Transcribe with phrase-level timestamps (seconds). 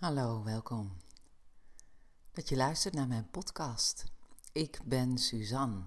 [0.00, 0.96] Hallo, welkom.
[2.32, 4.04] Dat je luistert naar mijn podcast.
[4.52, 5.82] Ik ben Suzanne,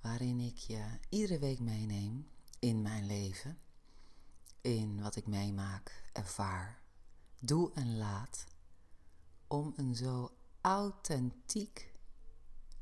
[0.00, 2.28] waarin ik je iedere week meeneem
[2.58, 3.58] in mijn leven,
[4.60, 6.82] in wat ik meemaak, ervaar,
[7.40, 8.44] doe en laat,
[9.46, 11.92] om een zo authentiek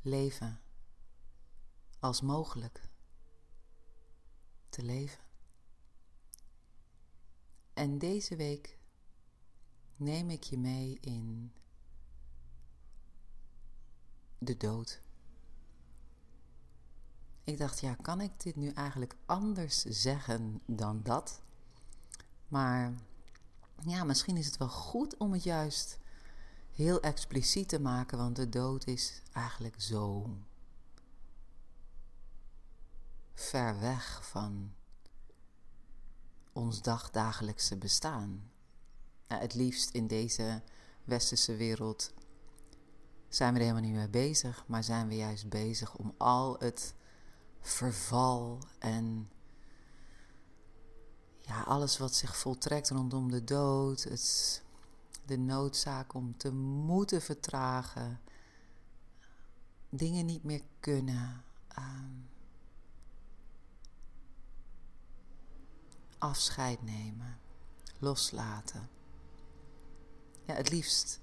[0.01, 0.61] leven
[1.99, 2.89] als mogelijk
[4.69, 5.23] te leven.
[7.73, 8.79] En deze week
[10.01, 11.51] neem ik je mee in
[14.37, 15.01] de dood.
[17.43, 21.41] Ik dacht, ja, kan ik dit nu eigenlijk anders zeggen dan dat?
[22.47, 22.93] Maar
[23.85, 25.99] ja, misschien is het wel goed om het juist
[26.71, 30.37] heel expliciet te maken, want de dood is eigenlijk zo
[33.33, 34.73] ver weg van
[36.53, 38.50] ons dagdagelijkse bestaan
[39.39, 40.61] het liefst in deze
[41.03, 42.13] westerse wereld
[43.33, 46.93] zijn we er helemaal niet mee bezig, maar zijn we juist bezig om al het
[47.59, 49.29] verval en
[51.41, 54.63] ja, alles wat zich voltrekt rondom de dood, het,
[55.25, 58.19] de noodzaak om te moeten vertragen,
[59.89, 62.19] dingen niet meer kunnen, ehm,
[66.17, 67.39] afscheid nemen,
[67.99, 68.89] loslaten.
[70.45, 71.19] Ja, het liefst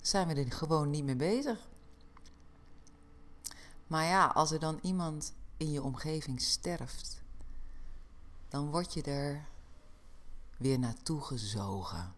[0.00, 1.68] zijn we er gewoon niet mee bezig.
[3.86, 7.22] Maar ja, als er dan iemand in je omgeving sterft,
[8.48, 9.48] dan word je er
[10.56, 12.14] weer naartoe gezogen.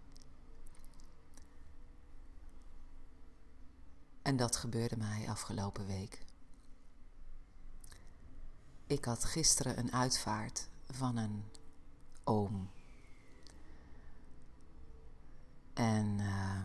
[4.22, 6.24] En dat gebeurde mij afgelopen week.
[8.86, 11.44] Ik had gisteren een uitvaart van een
[12.24, 12.70] oom.
[15.76, 16.62] En uh,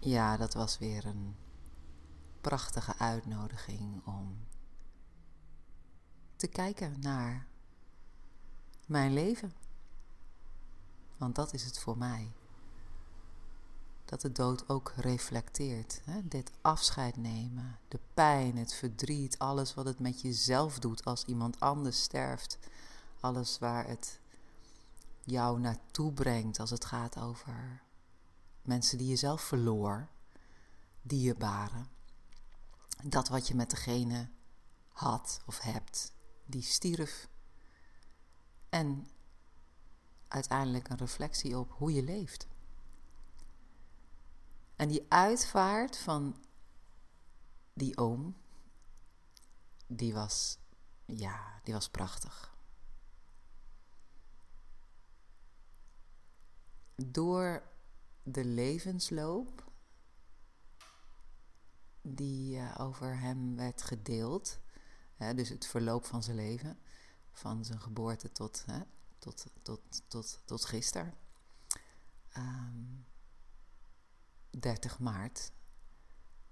[0.00, 1.36] ja, dat was weer een
[2.40, 4.46] prachtige uitnodiging om
[6.36, 7.46] te kijken naar
[8.86, 9.52] mijn leven.
[11.16, 12.32] Want dat is het voor mij.
[14.04, 16.00] Dat de dood ook reflecteert.
[16.04, 16.28] Hè?
[16.28, 21.60] Dit afscheid nemen, de pijn, het verdriet, alles wat het met jezelf doet als iemand
[21.60, 22.58] anders sterft.
[23.20, 24.22] Alles waar het
[25.24, 27.82] jou naartoe brengt als het gaat over
[28.62, 30.08] mensen die je zelf verloor,
[31.02, 31.88] dierbaren.
[33.02, 34.28] Dat wat je met degene
[34.88, 36.12] had of hebt,
[36.46, 37.28] die stierf.
[38.68, 39.06] En
[40.28, 42.46] uiteindelijk een reflectie op hoe je leeft.
[44.76, 46.44] En die uitvaart van
[47.72, 48.36] die oom,
[49.86, 50.58] die was,
[51.04, 52.53] ja, die was prachtig.
[56.96, 57.62] Door
[58.22, 59.72] de levensloop
[62.02, 64.58] die uh, over hem werd gedeeld,
[65.14, 66.78] hè, dus het verloop van zijn leven,
[67.32, 68.80] van zijn geboorte tot, hè,
[69.18, 71.14] tot, tot, tot, tot gisteren,
[72.36, 73.06] um,
[74.50, 75.52] ehm, 30 maart.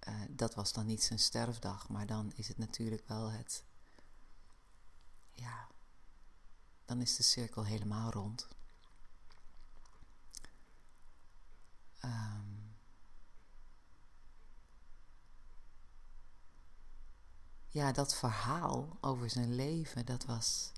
[0.08, 3.64] Uh, dat was dan niet zijn sterfdag, maar dan is het natuurlijk wel het.
[5.32, 5.69] Ja,
[6.84, 8.48] dan is de cirkel helemaal rond.
[12.04, 12.74] Um,
[17.68, 20.72] ja, dat verhaal over zijn leven, dat was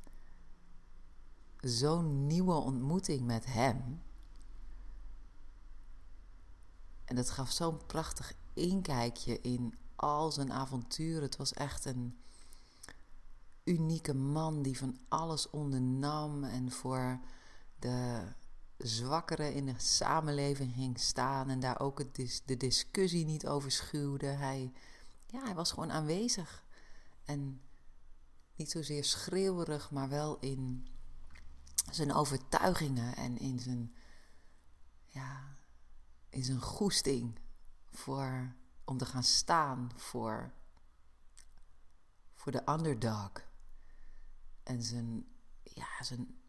[1.61, 4.03] zo'n nieuwe ontmoeting met hem.
[7.05, 11.23] En dat gaf zo'n prachtig inkijkje in al zijn avonturen.
[11.23, 12.19] Het was echt een
[13.65, 17.21] unieke man die van alles ondernam en voor
[17.79, 18.23] de
[18.79, 22.15] zwakkeren in de samenleving ging staan en daar ook
[22.45, 24.27] de discussie niet over schuwde.
[24.27, 24.73] Hij,
[25.27, 26.65] ja, hij was gewoon aanwezig.
[27.25, 27.61] En
[28.57, 30.87] niet zozeer schreeuwerig, maar wel in
[31.91, 33.95] zijn overtuigingen en in zijn,
[35.07, 35.57] ja,
[36.29, 37.39] in zijn goesting
[37.91, 38.55] voor,
[38.85, 40.53] om te gaan staan voor,
[42.35, 43.33] voor de underdog.
[44.63, 45.27] En zijn,
[45.63, 46.44] ja, zijn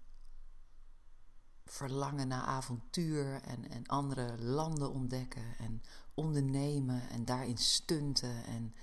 [1.66, 5.82] verlangen naar avontuur en, en andere landen ontdekken en
[6.14, 8.76] ondernemen en daarin stunten en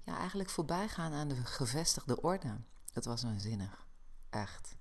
[0.00, 2.60] ja, eigenlijk voorbij gaan aan de gevestigde orde.
[2.92, 3.86] Dat was waanzinnig.
[4.30, 4.76] Echt.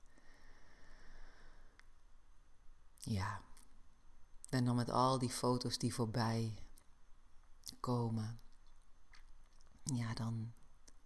[2.98, 3.42] Ja.
[4.50, 6.58] En dan met al die foto's die voorbij
[7.80, 8.40] komen.
[9.84, 10.54] Ja, dan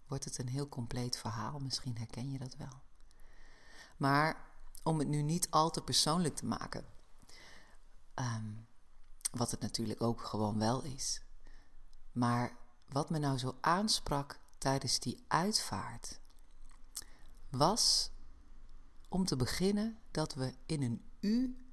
[0.08, 1.60] wordt het een heel compleet verhaal.
[1.60, 2.82] Misschien herken je dat wel.
[3.98, 4.47] Maar
[4.88, 6.86] om het nu niet al te persoonlijk te maken.
[8.14, 8.54] Ehm,
[9.32, 11.22] wat het natuurlijk ook gewoon wel is.
[12.12, 12.58] Maar
[12.90, 16.20] wat me nou zo aansprak tijdens die uitvaart,
[17.50, 18.12] was
[19.10, 21.66] om te beginnen dat we in een U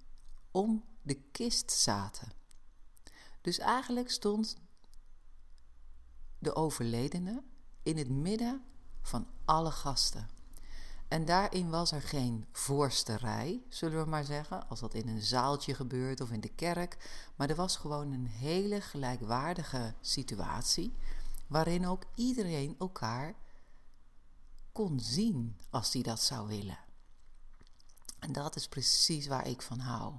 [0.51, 2.33] om de kist zaten.
[3.41, 4.57] Dus eigenlijk stond
[6.39, 7.43] de overledene
[7.83, 8.65] in het midden
[9.03, 10.34] van alle gasten.
[11.15, 15.23] En daarin was er geen voorste rij, zullen we maar zeggen, als dat in een
[15.23, 16.97] zaaltje gebeurt of in de kerk.
[17.37, 20.97] Maar er was gewoon een hele gelijkwaardige situatie,
[21.47, 23.35] waarin ook iedereen elkaar
[24.73, 26.79] kon zien als hij dat zou willen.
[28.19, 30.15] En dat is precies waar ik van hou.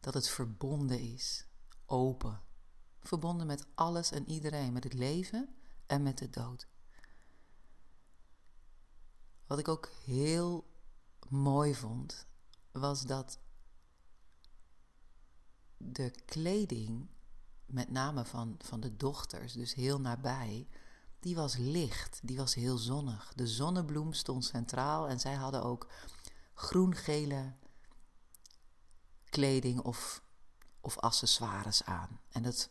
[0.00, 1.46] Dat het verbonden is,
[1.86, 2.40] open.
[3.00, 5.54] Verbonden met alles en iedereen, met het leven
[5.86, 6.66] en met de dood.
[9.48, 10.66] Wat ik ook heel
[11.28, 12.26] mooi vond,
[12.72, 13.38] was dat
[15.76, 17.08] de kleding,
[17.66, 20.68] met name van, van de dochters, dus heel nabij,
[21.20, 23.32] die was licht, die was heel zonnig.
[23.34, 25.90] De zonnebloem stond centraal en zij hadden ook
[26.54, 27.54] groen-gele
[29.24, 30.22] kleding of,
[30.80, 32.20] of accessoires aan.
[32.28, 32.70] En dat,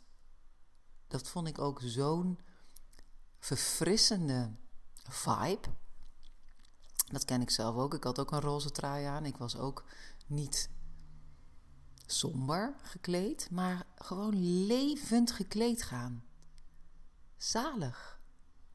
[1.08, 2.40] dat vond ik ook zo'n
[3.40, 4.56] verfrissende
[5.04, 5.70] vibe.
[7.08, 7.94] Dat ken ik zelf ook.
[7.94, 9.26] Ik had ook een roze trui aan.
[9.26, 9.84] Ik was ook
[10.26, 10.70] niet
[12.06, 16.24] somber gekleed, maar gewoon levend gekleed gaan.
[17.38, 18.20] Zalig.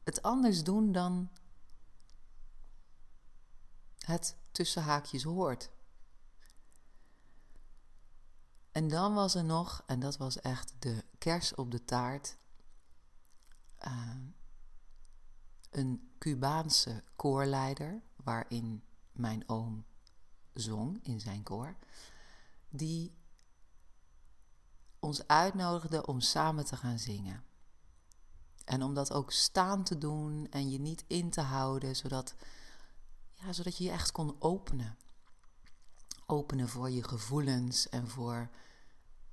[0.03, 1.29] Het anders doen dan
[3.97, 5.71] het tussen haakjes hoort.
[8.71, 12.37] En dan was er nog, en dat was echt de kers op de taart,
[13.87, 14.15] uh,
[15.69, 19.85] een Cubaanse koorleider waarin mijn oom
[20.53, 21.75] zong in zijn koor,
[22.69, 23.15] die
[24.99, 27.43] ons uitnodigde om samen te gaan zingen.
[28.65, 32.35] En om dat ook staan te doen en je niet in te houden, zodat,
[33.33, 34.97] ja, zodat je je echt kon openen.
[36.25, 38.49] Openen voor je gevoelens en voor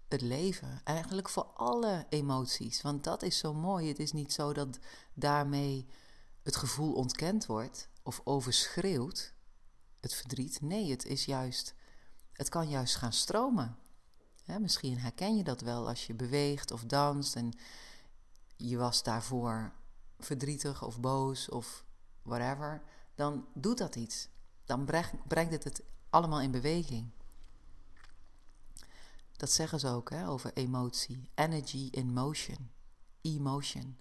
[0.09, 0.81] het leven.
[0.85, 2.83] Eigenlijk voor alle emoties.
[2.83, 3.89] Want dat is zo mooi.
[3.89, 4.79] Het is niet zo dat
[5.15, 5.87] daarmee
[6.43, 9.35] het gevoel ontkend wordt of overschreeuwt,
[10.01, 10.61] het verdriet.
[10.61, 11.75] Nee, het is juist,
[12.33, 13.79] het kan juist gaan stromen.
[14.61, 17.53] misschien herken je dat wel als je beweegt of danst en
[18.57, 19.73] je was daarvoor
[20.19, 21.85] verdrietig of boos of
[22.23, 22.83] whatever.
[23.15, 24.29] Dan doet dat iets.
[24.65, 24.85] Dan
[25.27, 27.11] brengt het het allemaal in beweging.
[29.37, 31.31] Dat zeggen ze ook hè, over emotie.
[31.35, 32.71] Energy in motion.
[33.21, 33.99] Emotion.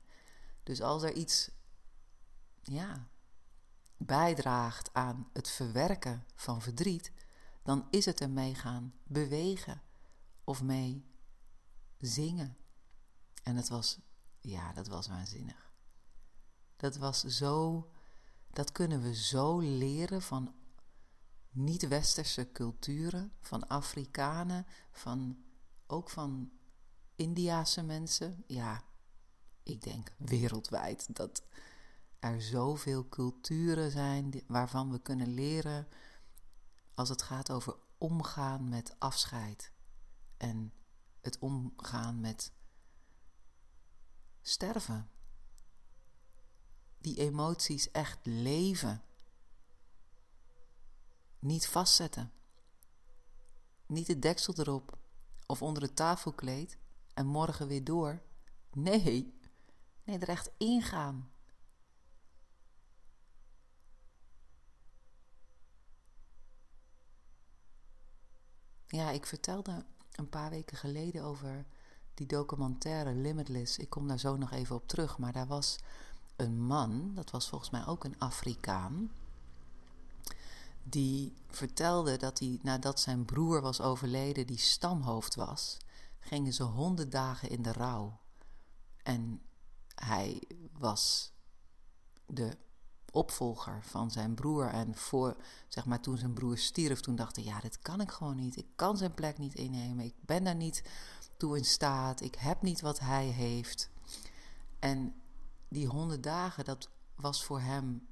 [0.64, 1.52] Dus als er iets
[2.64, 3.08] ja,
[4.00, 7.12] bijdraagt aan het verwerken van verdriet,
[7.64, 9.82] dan is het ermee gaan bewegen
[10.44, 11.06] of mee
[11.98, 12.58] zingen.
[13.44, 14.00] En het was,
[14.42, 15.74] ja, dat was waanzinnig.
[16.76, 17.90] Dat was zo,
[18.52, 20.54] dat kunnen we zo leren van
[21.50, 25.44] niet-westerse culturen, van Afrikanen, van
[25.88, 26.52] ook van
[27.16, 28.44] Indiase mensen.
[28.48, 28.84] Ja,
[29.64, 31.44] ik denk wereldwijd dat
[32.20, 35.88] er zoveel culturen zijn waarvan we kunnen leren
[36.94, 39.72] als het gaat over omgaan met afscheid
[40.38, 40.74] en
[41.22, 42.52] het omgaan met
[44.42, 45.10] sterven.
[46.98, 49.04] Die emoties echt leven.
[51.40, 52.32] Niet vastzetten.
[53.86, 54.98] Niet het deksel erop
[55.46, 56.78] of onder het tafelkleed
[57.14, 58.22] en morgen weer door.
[58.74, 59.40] Nee,
[60.04, 61.32] nee, er echt ingaan.
[68.92, 71.66] Ja, ik vertelde een paar weken geleden over
[72.14, 73.78] die documentaire Limitless.
[73.78, 75.18] Ik kom daar zo nog even op terug.
[75.18, 75.78] Maar daar was
[76.36, 79.12] een man, dat was volgens mij ook een Afrikaan.
[80.84, 85.78] Die vertelde dat hij nadat zijn broer was overleden, die stamhoofd was,
[86.20, 88.20] gingen ze honderd dagen in de rouw.
[89.04, 89.42] En
[89.96, 90.42] hij
[90.78, 91.32] was
[92.26, 92.58] de
[93.12, 94.68] opvolger van zijn broer.
[94.68, 95.36] En voor,
[95.68, 98.58] zeg maar, toen zijn broer stierf, toen dacht ja, dit kan ik gewoon niet.
[98.58, 100.06] Ik kan zijn plek niet innemen.
[100.06, 100.84] Ik ben daar niet
[101.38, 102.22] toe in staat.
[102.22, 103.90] Ik heb niet wat hij heeft.
[104.80, 105.22] En
[105.68, 108.08] die honderd dagen, dat was voor hem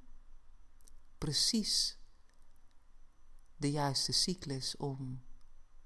[1.18, 1.98] precies
[3.56, 5.22] de juiste cyclus om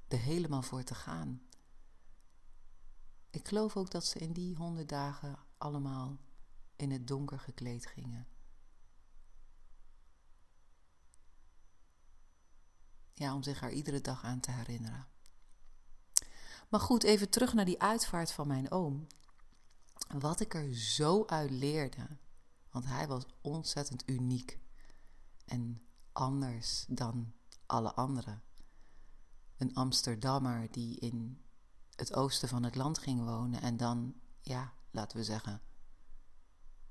[0.07, 1.41] er helemaal voor te gaan.
[3.29, 6.17] Ik geloof ook dat ze in die honderd dagen allemaal
[6.75, 8.27] in het donker gekleed gingen.
[13.21, 15.07] Ja, om zich er iedere dag aan te herinneren.
[16.69, 19.07] Maar goed, even terug naar die uitvaart van mijn oom.
[20.19, 22.07] Wat ik er zo uit leerde,
[22.69, 24.59] want hij was ontzettend uniek
[25.45, 27.33] en anders dan
[27.65, 28.43] alle anderen.
[29.57, 31.41] Een Amsterdammer die in
[31.95, 35.61] het oosten van het land ging wonen en dan, ja, laten we zeggen,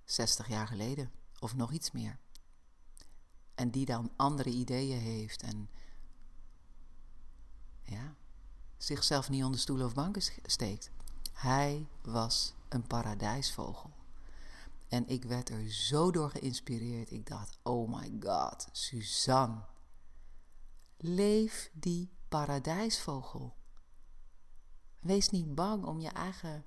[0.05, 2.19] 60 jaar geleden of nog iets meer.
[3.55, 5.71] En die dan andere ideeën heeft en
[7.91, 8.15] ja,
[8.77, 10.91] zichzelf niet onder stoelen of banken steekt.
[11.33, 13.91] Hij was een paradijsvogel.
[14.89, 17.11] En ik werd er zo door geïnspireerd.
[17.11, 19.65] Ik dacht, oh my god, Suzanne.
[20.97, 23.55] Leef die paradijsvogel.
[25.01, 26.65] Wees niet bang om je eigen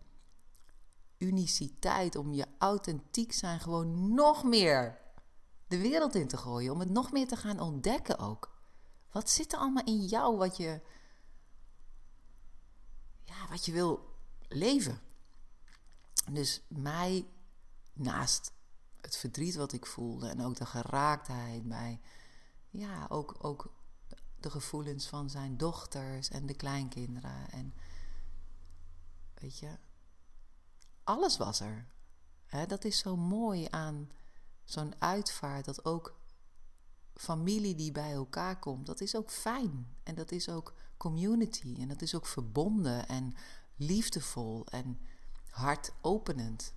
[1.17, 5.01] uniciteit, om je authentiek zijn gewoon nog meer
[5.67, 6.73] de wereld in te gooien.
[6.73, 8.51] Om het nog meer te gaan ontdekken ook.
[9.11, 10.81] Wat zit er allemaal in jou wat je,
[13.53, 14.15] wat je wil
[14.47, 15.01] leven?
[16.31, 17.27] Dus mij,
[17.93, 18.51] naast
[19.01, 21.99] het verdriet wat ik voelde en ook de geraaktheid bij,
[22.69, 23.73] ja, ook, ook
[24.39, 27.49] de gevoelens van zijn dochters en de kleinkinderen.
[27.51, 27.73] En
[29.33, 29.77] weet je,
[31.03, 31.87] alles was er.
[32.67, 34.11] dat is zo mooi aan
[34.63, 36.19] zo'n uitvaart, dat ook
[37.15, 39.87] familie die bij elkaar komt, dat is ook fijn.
[40.03, 41.75] En dat is ook community.
[41.79, 43.35] En dat is ook verbonden en
[43.75, 44.99] liefdevol en
[45.49, 46.73] hartopenend.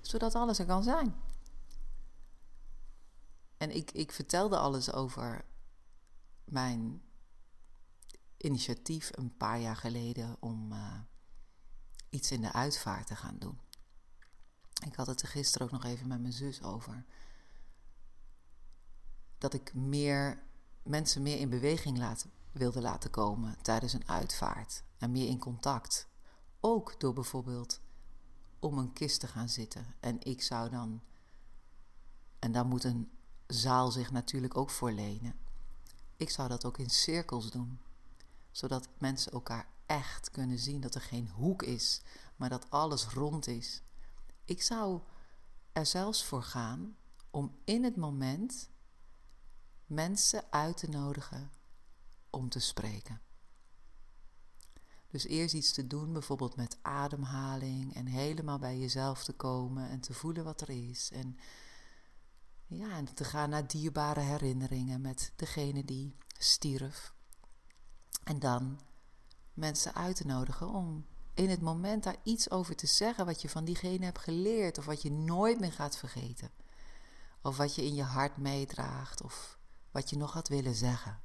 [0.00, 1.14] Zodat alles er kan zijn.
[3.56, 5.44] En ik, ik vertelde alles over
[6.44, 7.02] mijn
[8.36, 10.98] initiatief een paar jaar geleden om uh,
[12.10, 13.60] iets in de uitvaart te gaan doen.
[14.86, 17.04] Ik had het er gisteren ook nog even met mijn zus over.
[19.42, 20.42] Dat ik meer
[20.82, 22.16] mensen meer in beweging
[22.52, 24.82] wilde laten komen tijdens een uitvaart.
[24.98, 26.08] En meer in contact.
[26.60, 27.80] Ook door bijvoorbeeld
[28.58, 29.94] om een kist te gaan zitten.
[30.00, 31.02] En ik zou dan.
[32.38, 33.10] En daar moet een
[33.46, 35.34] zaal zich natuurlijk ook voor lenen.
[36.16, 37.80] Ik zou dat ook in cirkels doen.
[38.50, 40.80] Zodat mensen elkaar echt kunnen zien.
[40.80, 42.02] Dat er geen hoek is,
[42.36, 43.82] maar dat alles rond is.
[44.44, 45.00] Ik zou
[45.72, 46.96] er zelfs voor gaan
[47.30, 48.70] om in het moment
[49.92, 51.50] mensen uit te nodigen
[52.30, 53.20] om te spreken.
[55.08, 60.00] Dus eerst iets te doen, bijvoorbeeld met ademhaling en helemaal bij jezelf te komen en
[60.00, 61.10] te voelen wat er is.
[61.10, 61.38] En
[62.66, 67.14] ja, en te gaan naar dierbare herinneringen met degene die stierf.
[68.24, 68.80] En dan
[69.54, 73.48] mensen uit te nodigen om in het moment daar iets over te zeggen wat je
[73.48, 76.50] van diegene hebt geleerd of wat je nooit meer gaat vergeten.
[77.42, 79.60] Of wat je in je hart meedraagt of
[79.92, 81.20] wat je nog had willen zeggen.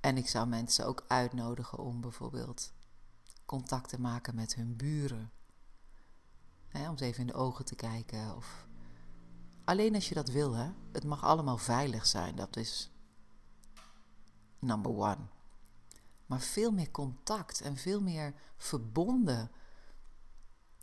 [0.00, 2.72] En ik zou mensen ook uitnodigen om bijvoorbeeld
[3.44, 5.32] contact te maken met hun buren.
[6.72, 8.36] om ze even in de ogen te kijken.
[8.36, 8.66] Of
[9.64, 10.70] alleen als je dat wil, hè.
[10.92, 12.90] Het mag allemaal veilig zijn, dat is
[14.58, 15.28] number one
[16.28, 19.50] maar veel meer contact en veel meer verbonden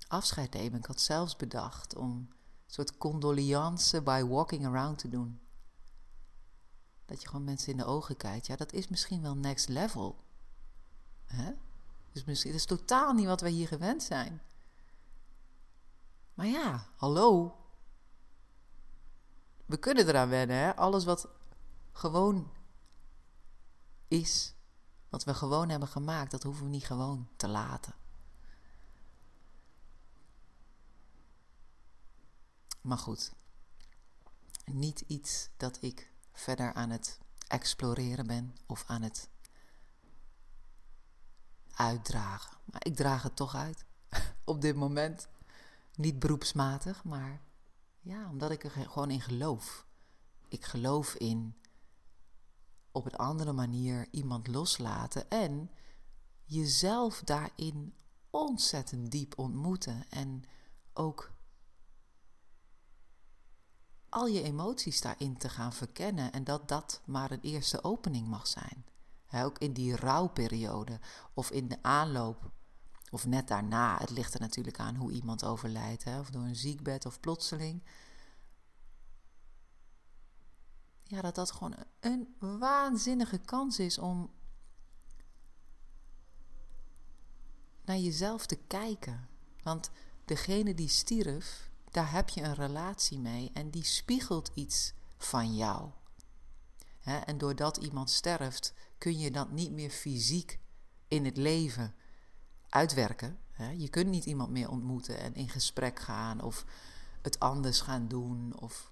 [0.07, 0.79] afscheid nemen.
[0.79, 2.31] Ik had zelfs bedacht om een
[2.65, 5.39] soort condoleance by walking around te doen.
[7.05, 8.47] Dat je gewoon mensen in de ogen kijkt.
[8.47, 10.23] Ja, dat is misschien wel next level.
[11.25, 11.53] Hè?
[12.11, 14.41] Dus misschien, dat is totaal niet wat wij hier gewend zijn.
[16.33, 17.57] Maar ja, hallo.
[19.65, 20.75] We kunnen eraan wennen, hè?
[20.75, 21.27] Alles wat
[21.91, 22.51] gewoon
[24.07, 24.53] is,
[25.09, 27.93] wat we gewoon hebben gemaakt, dat hoeven we niet gewoon te laten.
[32.81, 33.33] Maar goed,
[34.65, 39.29] niet iets dat ik verder aan het exploreren ben of aan het
[41.75, 42.57] uitdragen.
[42.63, 43.85] Maar ik draag het toch uit
[44.45, 45.27] op dit moment.
[45.95, 47.41] Niet beroepsmatig, maar
[47.99, 49.85] ja, omdat ik er gewoon in geloof.
[50.47, 51.55] Ik geloof in
[52.91, 55.71] op een andere manier iemand loslaten en
[56.43, 57.93] jezelf daarin
[58.29, 60.43] ontzettend diep ontmoeten en
[60.93, 61.31] ook
[64.15, 68.47] al je emoties daarin te gaan verkennen en dat dat maar een eerste opening mag
[68.47, 68.85] zijn.
[69.31, 70.99] ook in die rouwperiode
[71.33, 72.51] of in de aanloop
[73.11, 73.97] of net daarna.
[73.97, 77.83] Het ligt er natuurlijk aan hoe iemand overlijdt, of door een ziekbed of plotseling
[81.07, 84.31] ja, dat dat gewoon een waanzinnige kans is om
[87.83, 89.27] naar jezelf te kijken.
[89.63, 89.91] Want
[90.25, 95.89] degene die stierf, daar heb je een relatie mee en die spiegelt iets van jou.
[97.03, 100.59] En doordat iemand sterft, kun je dat niet meer fysiek
[101.07, 101.95] in het leven
[102.69, 103.39] uitwerken.
[103.77, 106.65] Je kunt niet iemand meer ontmoeten en in gesprek gaan of
[107.21, 108.91] het anders gaan doen of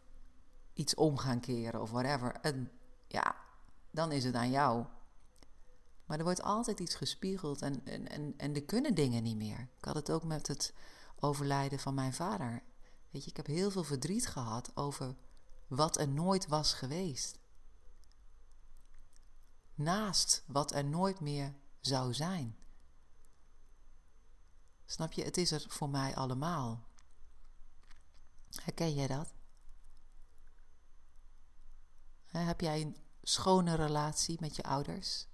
[0.74, 2.32] iets om gaan keren of whatever.
[2.32, 2.72] En
[3.08, 3.36] ja,
[3.92, 4.86] dan is het aan jou.
[6.06, 9.70] Maar er wordt altijd iets gespiegeld en, en, en, en er kunnen dingen niet meer.
[9.78, 10.74] Ik had het ook met het
[11.20, 12.64] overlijden van mijn vader.
[13.14, 15.16] Weet je, ik heb heel veel verdriet gehad over
[15.68, 17.40] wat er nooit was geweest.
[19.76, 22.58] Naast wat er nooit meer zou zijn.
[24.86, 26.88] Snap je, het is er voor mij allemaal.
[28.50, 29.34] Herken jij dat?
[32.26, 35.28] Heb jij een schone relatie met je ouders?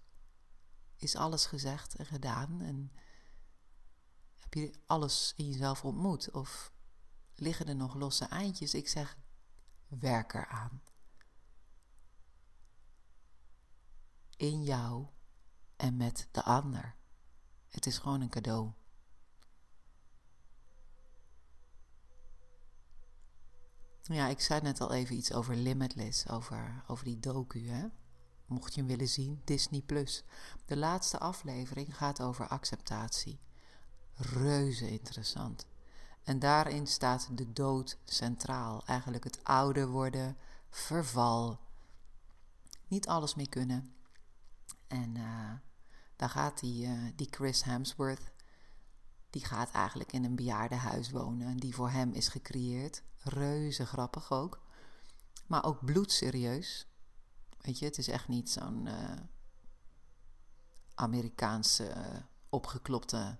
[0.96, 2.62] Is alles gezegd en gedaan?
[2.62, 2.92] En
[4.36, 6.32] heb je alles in jezelf ontmoet?
[6.32, 6.72] Of
[7.40, 8.74] liggen er nog losse eindjes?
[8.74, 9.18] Ik zeg,
[9.88, 10.82] werk eraan.
[14.38, 15.08] In jou
[15.76, 16.96] en met de ander.
[17.68, 18.72] Het is gewoon een cadeau.
[24.02, 27.88] Ja, ik zei net al even iets over Limitless, over, over die docu, hè?
[28.46, 30.24] Mocht je hem willen zien, Disney Plus.
[30.66, 33.40] De laatste aflevering gaat over acceptatie.
[34.14, 35.66] Reuze interessant.
[36.30, 38.86] En daarin staat de dood centraal.
[38.86, 40.38] Eigenlijk het ouder worden,
[40.70, 41.60] verval.
[42.88, 43.94] Niet alles meer kunnen.
[44.88, 45.52] En uh,
[46.16, 48.32] daar gaat die, uh, die Chris Hemsworth,
[49.30, 53.04] die gaat eigenlijk in een bejaardenhuis wonen, die voor hem is gecreëerd.
[53.18, 54.62] Reuze grappig ook.
[55.48, 56.88] Maar ook bloedserieus.
[57.58, 59.12] Weet je, het is echt niet zo'n uh,
[60.96, 61.94] Amerikaanse
[62.50, 63.38] opgeklopte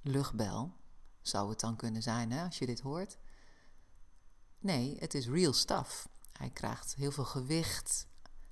[0.00, 0.80] luchtbel.
[1.22, 3.18] Zou het dan kunnen zijn, hè, als je dit hoort?
[4.58, 6.08] Nee, het is real stuff.
[6.32, 8.06] Hij krijgt heel veel gewicht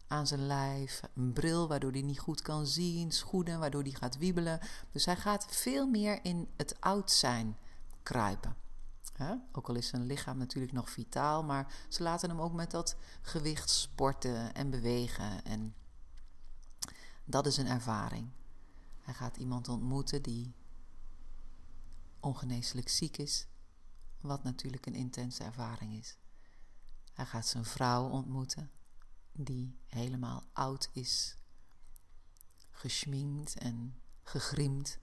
[0.06, 4.18] aan zijn lijf, een bril waardoor hij niet goed kan zien, schoenen waardoor hij gaat
[4.18, 4.60] wiebelen.
[4.90, 7.56] Dus hij gaat veel meer in het oud zijn
[8.02, 8.56] kruipen.
[9.52, 12.96] Ook al is zijn lichaam natuurlijk nog vitaal, maar ze laten hem ook met dat
[13.22, 15.44] gewicht sporten en bewegen.
[15.44, 15.74] En
[17.24, 18.28] dat is een ervaring.
[19.00, 20.54] Hij gaat iemand ontmoeten die
[22.20, 23.46] ongeneeslijk ziek is,
[24.20, 26.16] wat natuurlijk een intense ervaring is.
[27.12, 28.70] Hij gaat zijn vrouw ontmoeten,
[29.32, 31.36] die helemaal oud is,
[32.70, 34.98] geschminkt en gegrimd.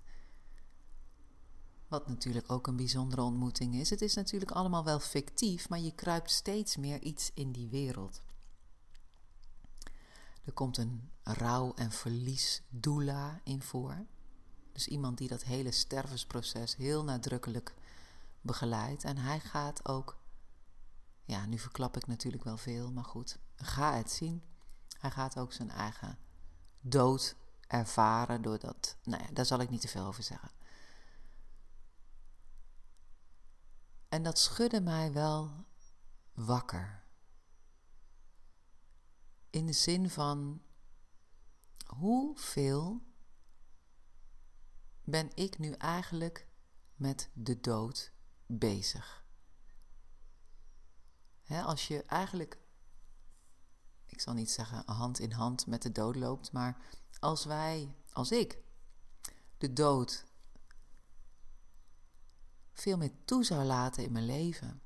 [1.88, 3.90] Wat natuurlijk ook een bijzondere ontmoeting is.
[3.90, 8.22] Het is natuurlijk allemaal wel fictief, maar je kruipt steeds meer iets in die wereld.
[10.44, 14.06] Er komt een rouw- en verlies doula in voor.
[14.78, 17.74] Dus iemand die dat hele stervensproces heel nadrukkelijk
[18.42, 19.04] begeleidt.
[19.04, 20.18] En hij gaat ook,
[21.24, 24.44] ja, nu verklap ik natuurlijk wel veel, maar goed, ga het zien.
[25.00, 26.18] Hij gaat ook zijn eigen
[26.82, 27.36] dood
[27.68, 30.52] ervaren doordat, nou ja, daar zal ik niet te veel over zeggen.
[34.10, 35.66] En dat schudde mij wel
[36.34, 37.04] wakker.
[39.50, 40.62] In de zin van
[41.86, 43.07] hoeveel
[45.10, 46.48] ben ik nu eigenlijk
[46.96, 48.12] met de dood
[48.46, 49.26] bezig?
[51.48, 52.58] als je eigenlijk,
[54.06, 56.78] ik zal niet zeggen hand in hand met de dood loopt, maar
[57.20, 58.58] als wij, als ik,
[59.58, 60.26] de dood
[62.74, 64.82] veel meer toe zou laten in mijn leven.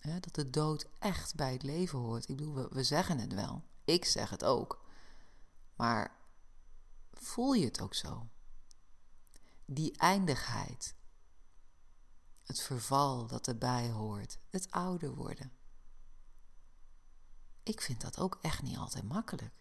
[0.00, 2.28] dat de dood echt bij het leven hoort.
[2.28, 3.64] Ik bedoel, we, zeggen het wel.
[3.84, 4.84] Ik zeg het ook.
[5.76, 6.18] Maar
[7.12, 8.28] voel je het ook zo?
[9.66, 10.94] Die eindigheid.
[12.42, 14.38] Het verval dat erbij hoort.
[14.50, 15.52] Het ouder worden.
[17.62, 19.54] Ik vind dat ook echt niet altijd makkelijk.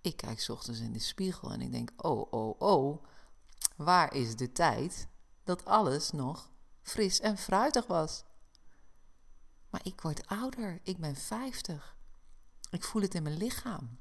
[0.00, 3.04] Ik kijk ochtends in de spiegel en ik denk: oh, oh, oh,
[3.76, 5.08] waar is de tijd
[5.44, 6.50] dat alles nog
[6.82, 8.24] fris en fruitig was.
[9.70, 11.96] Maar ik word ouder, ik ben 50.
[12.70, 13.98] Ik voel het in mijn lichaam.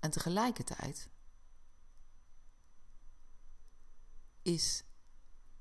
[0.00, 1.10] En tegelijkertijd
[4.42, 4.84] is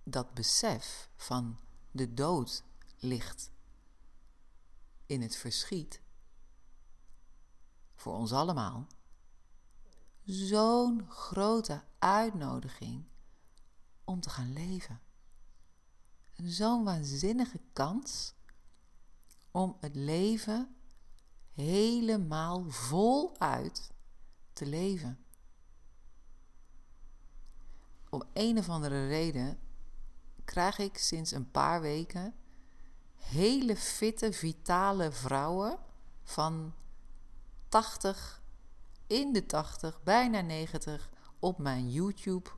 [0.04, 1.60] dat besef van
[1.92, 2.64] de dood
[2.98, 3.52] ligt
[5.06, 6.02] in het verschiet
[7.96, 8.88] voor ons allemaal
[10.26, 13.06] zo'n grote uitnodiging
[14.04, 15.02] om te gaan leven.
[16.36, 18.34] Zo'n waanzinnige kans
[19.52, 20.76] om het leven
[21.54, 23.92] helemaal voluit
[24.54, 25.26] te leven.
[28.12, 29.60] Om een of andere reden
[30.46, 32.34] krijg ik sinds een paar weken
[33.16, 35.80] hele fitte, vitale vrouwen
[36.24, 36.74] van
[37.70, 38.42] 80,
[39.08, 42.50] in de 80, bijna 90 op mijn YouTube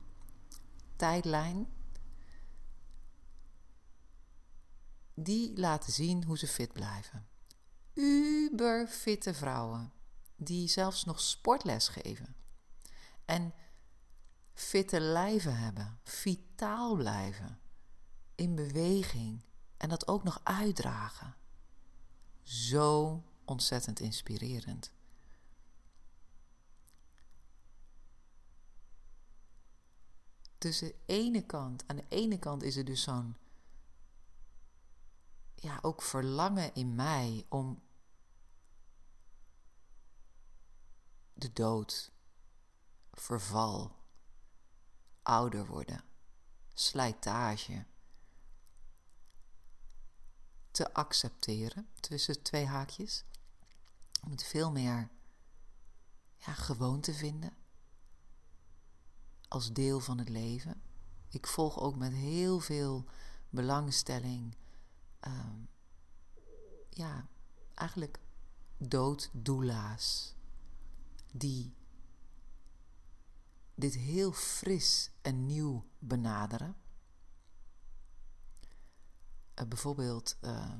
[0.96, 1.66] tijdlijn.
[5.14, 7.26] Die laten zien hoe ze fit blijven.
[7.94, 9.92] Uber fitte vrouwen
[10.36, 12.36] die zelfs nog sportles geven.
[13.24, 13.54] En
[14.54, 17.60] fitte lijven hebben, vitaal blijven,
[18.34, 19.44] in beweging
[19.76, 21.36] en dat ook nog uitdragen.
[22.42, 24.92] Zo ontzettend inspirerend.
[30.58, 33.36] Dus de ene kant, aan de ene kant is er dus zo'n
[35.54, 37.82] ja, ook verlangen in mij om
[41.32, 42.12] de dood,
[43.12, 44.03] verval,
[45.24, 46.04] ouder worden,
[46.74, 47.86] slijtage
[50.70, 53.24] te accepteren tussen twee haakjes.
[54.24, 55.08] Om het veel meer
[56.36, 57.52] ja, gewoon te vinden
[59.48, 60.82] als deel van het leven.
[61.28, 63.04] Ik volg ook met heel veel
[63.50, 64.56] belangstelling,
[65.20, 65.58] ehm,
[66.90, 67.28] ja,
[67.74, 68.18] eigenlijk
[68.76, 70.34] dooddoela's
[71.32, 71.74] die
[73.74, 76.76] dit heel fris en nieuw benaderen.
[79.60, 80.74] Uh, bijvoorbeeld, uh,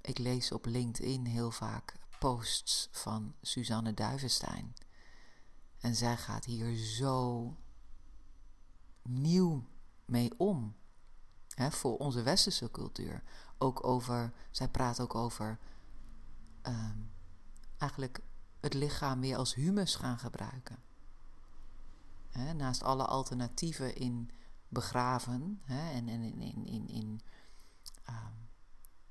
[0.00, 4.74] ik lees op LinkedIn heel vaak posts van Suzanne Duivenstein.
[5.78, 7.56] En zij gaat hier zo
[9.02, 9.64] nieuw
[10.04, 10.76] mee om.
[11.54, 13.22] Hè, voor onze westerse cultuur.
[13.58, 15.58] Ook over, zij praat ook over
[16.66, 16.90] uh,
[17.78, 18.20] eigenlijk
[18.60, 20.78] het lichaam weer als humus gaan gebruiken.
[22.32, 24.30] Hè, naast alle alternatieven in
[24.68, 27.20] begraven hè, en, en in, in, in, in
[28.08, 28.26] uh,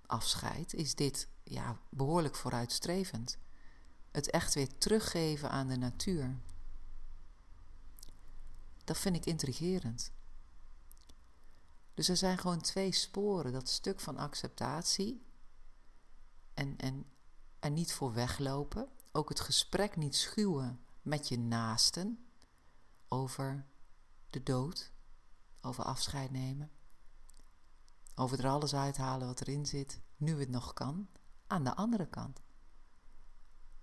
[0.06, 3.38] afscheid, is dit ja, behoorlijk vooruitstrevend.
[4.12, 6.40] Het echt weer teruggeven aan de natuur.
[8.84, 10.12] Dat vind ik intrigerend.
[11.94, 13.52] Dus er zijn gewoon twee sporen.
[13.52, 15.26] Dat stuk van acceptatie
[16.54, 17.06] en, en
[17.60, 18.90] er niet voor weglopen.
[19.12, 22.26] Ook het gesprek niet schuwen met je naasten
[23.12, 23.66] over
[24.30, 24.92] de dood,
[25.62, 26.72] over afscheid nemen.
[28.16, 31.08] Over er alles uithalen wat erin zit, nu het nog kan,
[31.48, 32.42] aan de andere kant.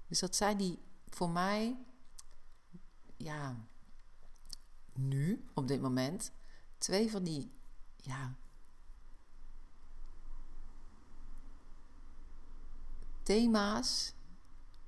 [0.07, 1.77] Dus dat zijn die voor mij,
[3.17, 3.57] ja,
[4.93, 6.33] nu, op dit moment,
[6.79, 7.53] twee van die,
[7.97, 8.35] ja,
[13.23, 14.13] thema's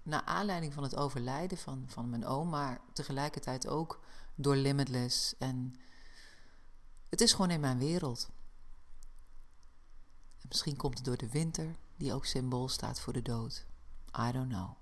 [0.03, 4.00] naar aanleiding van het overlijden van, van mijn oom, maar tegelijkertijd ook
[4.42, 5.35] door Limitless.
[5.38, 5.74] En
[7.09, 8.31] het is gewoon in mijn wereld.
[10.48, 13.66] Misschien komt het door de winter, die ook symbool staat voor de dood.
[14.18, 14.79] I don't know.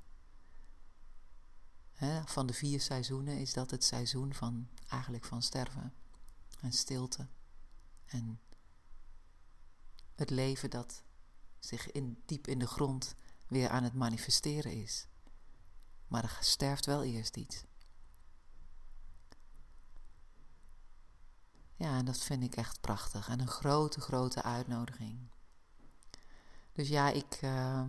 [2.27, 5.95] van de vier seizoenen is dat het seizoen van eigenlijk van sterven
[6.61, 7.29] en stilte
[8.07, 8.41] en
[10.15, 11.03] het leven dat
[11.59, 13.15] zich in, diep in de grond
[13.47, 15.07] weer aan het manifesteren is.
[16.07, 17.65] Maar er sterft wel eerst iets.
[21.79, 25.31] Ja, dat vind ik echt prachtig en een grote, grote uitnodiging.
[26.73, 27.43] Dus ja, ik.
[27.43, 27.85] Uh,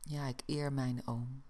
[0.00, 1.42] ja, ik eer mijn oom.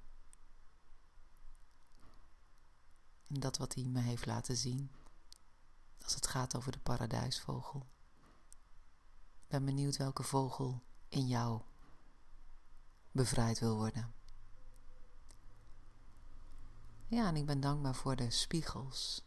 [3.26, 4.90] En dat wat hij me heeft laten zien.
[6.02, 7.86] Als het gaat over de paradijsvogel.
[9.42, 11.60] Ik ben benieuwd welke vogel in jou
[13.12, 14.19] bevrijd wil worden.
[17.10, 19.22] Ja, en ik ben dankbaar voor de spiegels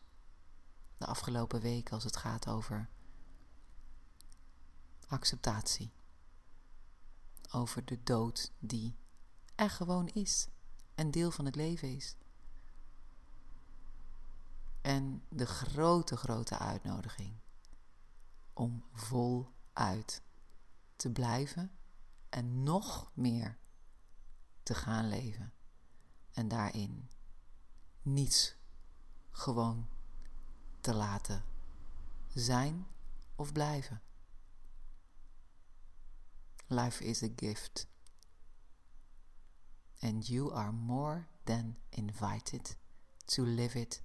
[0.98, 2.90] de afgelopen weken als het gaat over
[5.08, 5.94] acceptatie.
[7.52, 8.96] Over de dood die
[9.56, 10.48] er gewoon is
[10.96, 12.16] en deel van het leven is.
[14.82, 17.36] En de grote, grote uitnodiging
[18.54, 20.22] om voluit
[20.96, 21.72] te blijven
[22.30, 23.58] en nog meer
[24.64, 25.54] te gaan leven.
[26.32, 27.10] En daarin
[28.04, 28.56] niets
[29.32, 29.90] gewoon
[30.82, 31.44] te laten
[32.34, 32.88] zijn
[33.36, 34.02] of blijven.
[36.68, 37.88] Life is a gift.
[40.00, 42.78] And you are more than invited
[43.26, 44.04] to live it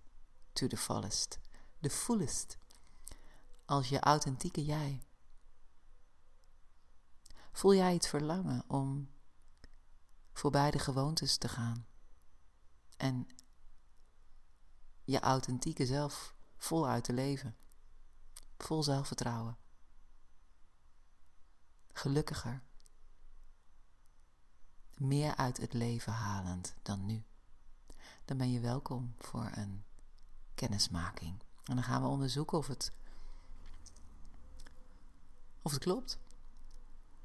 [0.52, 1.38] to the fullest.
[1.80, 2.58] The fullest.
[3.64, 5.02] Als je authentieke jij.
[7.52, 9.10] Voel jij het verlangen om
[10.32, 11.86] voorbij de gewoontes te gaan
[12.96, 13.28] en
[15.08, 17.56] je authentieke zelf voluit te leven.
[18.58, 19.56] Vol zelfvertrouwen.
[21.92, 22.62] gelukkiger,
[24.96, 27.24] meer uit het leven halend dan nu,
[28.24, 29.84] dan ben je welkom voor een
[30.54, 31.42] kennismaking.
[31.64, 32.92] En dan gaan we onderzoeken of het,
[35.62, 36.18] of het klopt.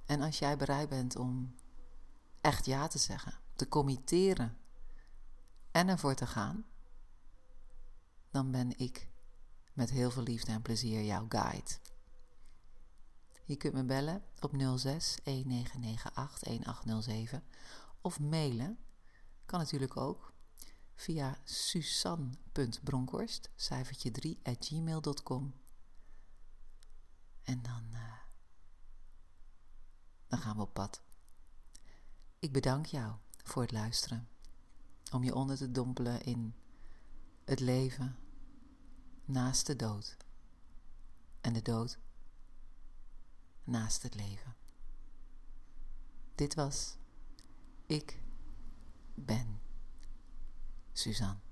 [0.06, 1.56] En als jij bereid bent om
[2.42, 4.58] echt ja te zeggen, te committeren
[5.72, 6.66] en ervoor te gaan,
[8.34, 9.10] dan ben ik
[9.74, 11.72] met heel veel liefde en plezier jouw guide.
[13.44, 17.44] Je kunt me bellen op 06 1998 1807
[18.02, 18.78] of mailen.
[19.46, 20.34] Kan natuurlijk ook
[20.96, 25.54] via susan.bronkhorst, cijfertje 3 at gmail.com.
[27.44, 28.14] En dan, uh,
[30.28, 31.02] dan gaan we op pad.
[32.40, 34.28] Ik bedank jou voor het luisteren.
[35.12, 36.56] Om je onder te dompelen in
[37.44, 38.23] het leven
[39.34, 40.18] naast de dood.
[41.42, 42.00] En de dood
[43.64, 44.56] naast het leven.
[46.36, 46.98] Dit was
[47.86, 48.22] Ik
[49.14, 49.60] ben
[50.92, 51.43] Suzanne.